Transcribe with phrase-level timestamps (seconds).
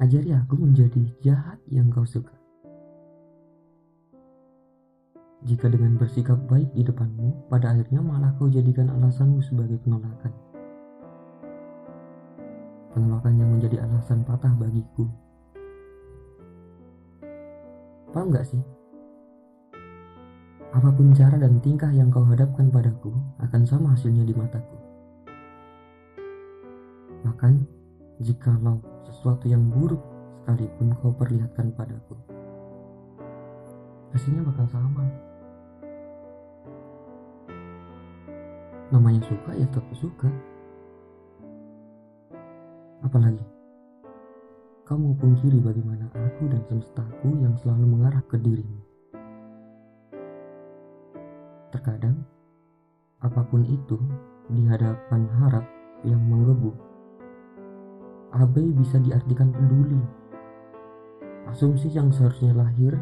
[0.00, 2.32] Ajari aku menjadi jahat yang kau suka.
[5.44, 10.32] Jika dengan bersikap baik di depanmu, pada akhirnya malah kau jadikan alasanmu sebagai penolakan.
[12.96, 15.04] Penolakan yang menjadi alasan patah bagiku.
[18.16, 18.64] Paham gak sih?
[20.72, 24.80] Apa pun cara dan tingkah yang kau hadapkan padaku akan sama hasilnya di mataku.
[27.20, 27.52] Bahkan,
[28.24, 30.00] jikalau sesuatu yang buruk
[30.50, 32.18] sekalipun kau perlihatkan padaku.
[34.10, 35.06] Hasilnya bakal sama.
[38.90, 40.26] Namanya suka ya tetap suka.
[43.06, 43.46] Apalagi,
[44.82, 48.82] kau mau pungkiri bagaimana aku dan semestaku yang selalu mengarah ke dirimu.
[51.70, 52.18] Terkadang,
[53.22, 53.96] apa pun itu
[54.50, 55.62] di hadapan harap
[56.02, 56.89] yang menggebu
[58.30, 59.98] abai bisa diartikan peduli.
[61.50, 62.94] Asumsi yang seharusnya lahir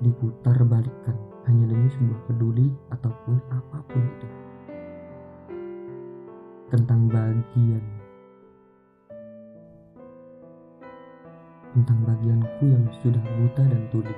[0.00, 4.28] diputar balikkan hanya demi sebuah peduli ataupun apa pun itu.
[6.72, 7.84] Tentang bagian.
[11.76, 14.16] Tentang bagianku yang sudah buta dan tuli.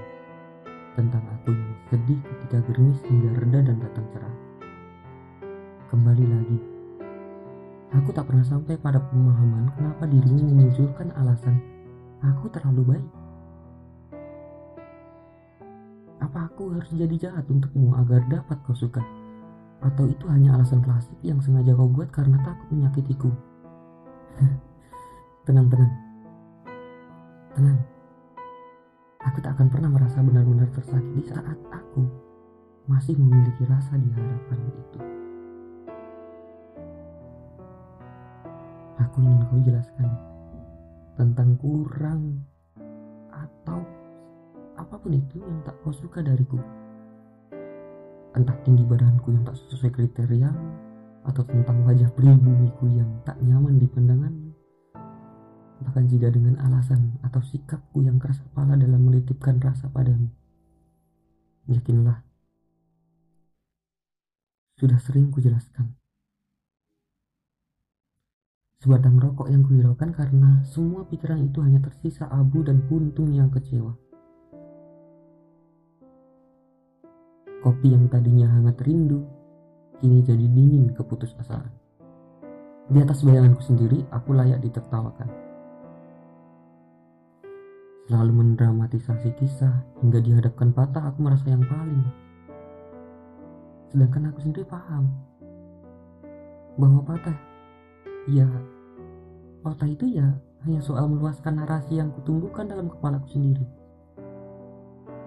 [0.95, 4.37] Tentang aku yang sedih ketika gerimis hingga reda dan datang cerah.
[5.91, 6.78] Kembali lagi
[7.99, 11.59] Aku tak pernah sampai pada pemahaman kenapa dirimu memunculkan alasan
[12.23, 13.09] aku terlalu baik.
[16.23, 19.03] Apa aku harus jadi jahat untukmu agar dapat kau suka?
[19.83, 23.31] Atau itu hanya alasan klasik yang sengaja kau buat karena takut menyakitiku?
[25.47, 25.93] tenang, tenang.
[27.59, 27.79] Tenang.
[29.27, 32.07] Aku tak akan pernah merasa benar-benar tersakiti saat aku
[32.87, 34.99] masih memiliki rasa di harapan itu.
[38.99, 40.09] Aku ingin kau jelaskan
[41.19, 42.43] tentang kurang
[43.31, 43.83] atau
[44.79, 46.59] apa pun itu yang tak kau suka dariku.
[48.39, 50.51] Entah tinggi badanku yang tak sesuai kriteria
[51.27, 54.51] atau tentang wajah pribumiku yang tak nyaman di pandanganmu.
[55.83, 60.31] Bahkan jika dengan alasan atau sikapku yang keras kepala dalam menitipkan rasa padamu.
[61.69, 62.23] Yakinlah,
[64.79, 65.98] sudah sering kujelaskan
[68.79, 73.91] Sebatang rokok yang kuhiraukan karena semua pikiran itu hanya tersisa abu dan puntung yang kecewa.
[77.59, 79.27] Kopi yang tadinya hangat rindu,
[79.99, 81.75] kini jadi dingin keputusasaan.
[82.87, 85.27] Di atas bayanganku sendiri, aku layak ditertawakan.
[88.07, 89.75] Selalu mendramatisasi kisah
[90.07, 92.07] hingga dihadapkan patah aku merasa yang paling.
[93.91, 95.11] Sedangkan aku sendiri paham
[96.79, 97.58] bahwa patah
[98.29, 98.45] ya
[99.65, 103.65] fakta itu ya hanya soal meluaskan narasi yang kutumbuhkan dalam kepalaku sendiri.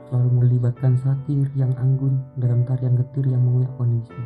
[0.06, 4.22] Selalu melibatkan satir yang anggun dalam tarian getir yang mengoyak kondisi.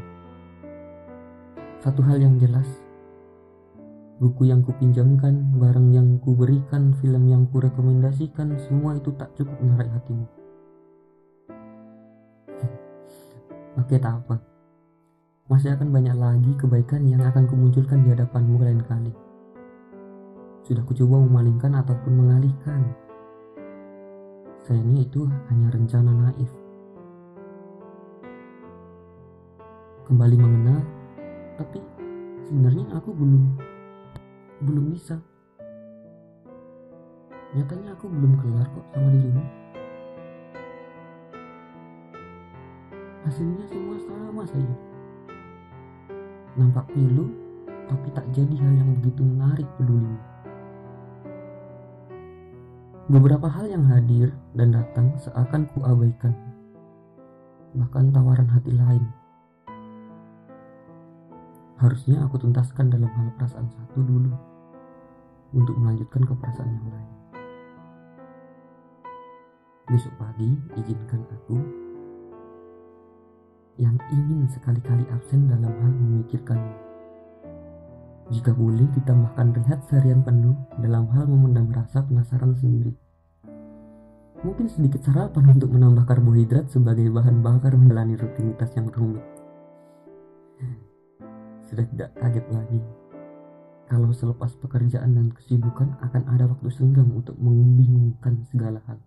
[1.80, 2.66] Satu hal yang jelas
[4.18, 10.26] buku yang kupinjamkan barang yang kuberikan film yang kurekomendasikan semua itu tak cukup menarik hatimu.
[13.80, 14.55] Oke tak apa
[15.46, 19.14] masih akan banyak lagi kebaikan yang akan kumunculkan di hadapanmu lain kali.
[20.66, 22.82] Sudah kucoba memalingkan ataupun mengalihkan.
[24.66, 26.50] Sayangnya itu hanya rencana naif.
[30.10, 30.82] Kembali mengenal,
[31.62, 31.78] tapi
[32.50, 33.44] sebenarnya aku belum
[34.66, 35.22] belum bisa.
[37.54, 39.44] Nyatanya aku belum kelar kok sama dirimu.
[43.30, 44.85] Hasilnya semua sama saja
[46.56, 47.28] nampak pilu
[47.86, 50.18] tapi tak jadi hal yang begitu menarik peduli.
[53.06, 56.34] Beberapa hal yang hadir dan datang seakan kuabaikan,
[57.78, 59.06] bahkan tawaran hati lain.
[61.78, 64.34] Harusnya aku tuntaskan dalam hal perasaan satu dulu,
[65.54, 67.14] untuk melanjutkan ke perasaan yang lain.
[69.86, 70.50] Besok pagi,
[70.82, 71.85] izinkan aku
[73.76, 76.76] yang ingin sekali-kali absen dalam hal memikirkanmu.
[78.34, 82.96] Jika boleh ditambahkan rehat seharian penuh dalam hal memendam rasa penasaran sendiri.
[84.42, 89.26] Mungkin sedikit sarapan untuk menambah karbohidrat sebagai bahan bakar menjalani rutinitas yang rumit.
[91.66, 92.82] Sudah tidak kaget lagi
[93.86, 98.98] kalau selepas pekerjaan dan kesibukan akan ada waktu senggang untuk membingungkan segala hal.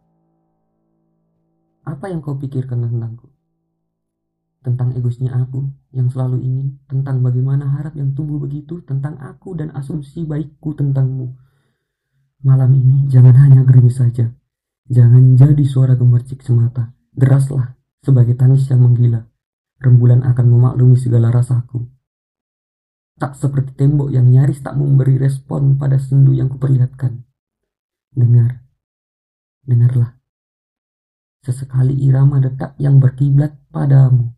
[1.83, 3.27] Apa yang kau pikirkan tentangku?
[4.63, 9.71] Tentang egoisnya aku yang selalu ingin, tentang bagaimana harap yang tumbuh begitu, tentang aku dan
[9.73, 11.35] asumsi baikku tentangmu.
[12.43, 14.31] Malam ini jangan hanya gerimis saja.
[14.89, 16.95] Jangan jadi suara gemercik semata.
[17.11, 19.27] Deraslah sebagai tangis yang menggila.
[19.79, 21.83] Rembulan akan memaklumi segala rasaku.
[23.19, 27.27] Tak seperti tembok yang nyaris tak memberi respon pada sendu yang kuperlihatkan.
[28.15, 28.63] Dengar,
[29.67, 30.15] dengarlah.
[31.43, 34.38] Sesekali irama detak yang berkiblat padamu.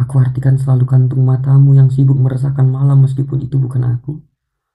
[0.00, 4.16] Aku artikan selalu kantung matamu yang sibuk meresahkan malam meskipun itu bukan aku.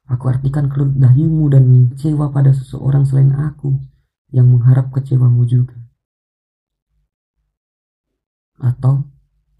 [0.05, 3.73] Aku artikan kelut dahimu dan kecewa pada seseorang selain aku
[4.29, 5.73] yang mengharap kecewamu juga.
[8.61, 9.09] Atau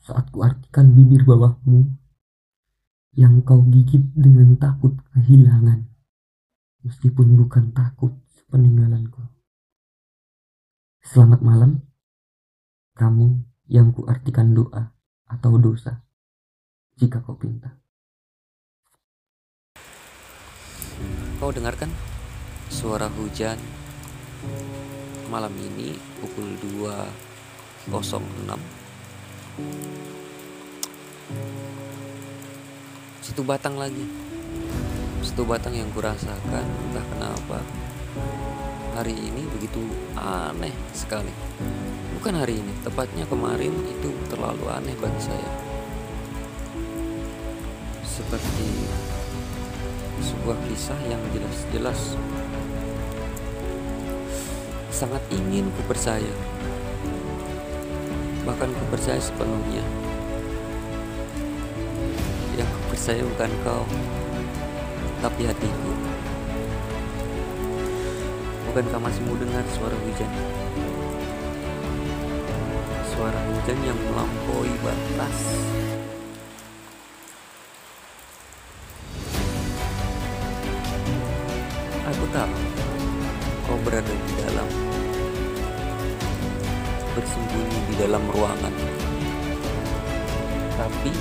[0.06, 1.98] saat ku artikan bibir bawahmu
[3.18, 5.82] yang kau gigit dengan takut kehilangan,
[6.86, 8.14] meskipun bukan takut
[8.54, 9.34] peninggalanku.
[11.02, 11.82] Selamat malam,
[12.94, 14.95] kamu yang ku artikan doa
[15.26, 16.02] atau dosa,
[16.96, 17.74] jika kau pinta.
[21.42, 21.92] Kau dengarkan
[22.72, 23.60] suara hujan
[25.28, 28.56] malam ini pukul 2.06
[33.26, 34.06] Situ batang lagi.
[35.26, 37.60] Situ batang yang kurasakan entah kenapa
[38.96, 39.82] Hari ini begitu
[40.16, 41.34] aneh sekali
[42.16, 45.52] Bukan hari ini, tepatnya kemarin itu terlalu aneh bagi saya.
[48.08, 48.88] Seperti
[50.24, 52.16] sebuah kisah yang jelas-jelas
[54.96, 56.32] sangat ingin ku percaya
[58.48, 59.84] bahkan ku percaya sepenuhnya.
[62.56, 63.84] Yang ku percaya bukan kau
[65.20, 65.92] tapi hatiku.
[68.72, 70.32] Bukankah masih mau dengar suara hujan
[73.16, 75.38] suara hujan yang melampaui batas
[82.12, 82.56] Aku tahu
[83.66, 84.68] kau berada di dalam
[87.16, 88.76] bersembunyi di dalam ruangan.
[90.76, 91.12] Tapi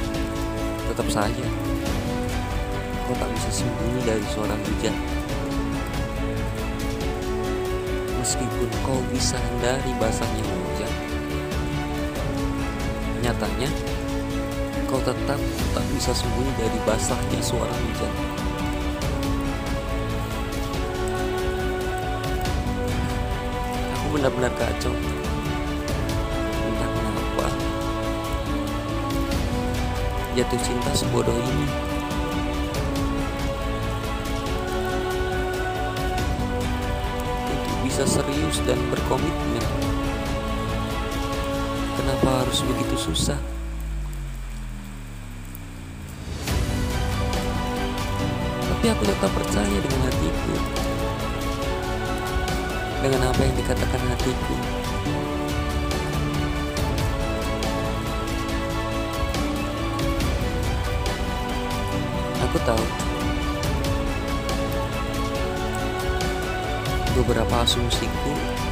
[0.91, 1.46] tetap saja
[3.06, 4.96] kau tak bisa sembunyi dari suara hujan.
[8.20, 10.63] Meskipun kau bisa hindari basahnya.
[13.25, 13.73] Nyatanya
[14.85, 15.41] kau tetap
[15.73, 18.15] tak bisa sembunyi dari basahnya suara hujan.
[24.15, 24.94] benar-benar kacau.
[26.65, 27.47] Entah kenapa.
[30.32, 31.67] Jatuh cinta sebodoh ini.
[37.53, 39.94] Untuk bisa serius dan berkomitmen
[42.05, 43.41] kenapa harus begitu susah?
[48.69, 50.55] Tapi aku tetap percaya dengan hatiku.
[53.01, 54.56] Dengan apa yang dikatakan hatiku.
[62.45, 62.85] Aku tahu.
[67.17, 68.63] Beberapa asumsiku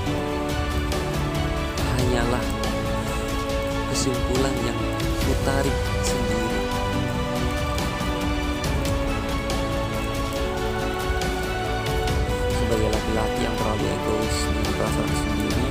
[4.02, 4.74] kesimpulan yang
[5.22, 6.58] kutarik sendiri.
[12.50, 15.66] sebagai laki-laki yang terlalu egois dan perasaan sendiri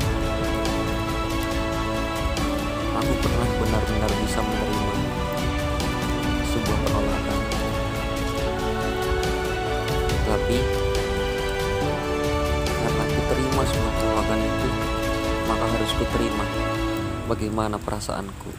[3.03, 4.96] aku pernah benar-benar bisa menerima
[6.55, 7.39] sebuah penolakan
[10.24, 10.58] tapi
[12.79, 14.70] karena aku terima semua penolakan itu
[15.51, 16.71] maka harus ku terima
[17.30, 18.50] bagaimana perasaanku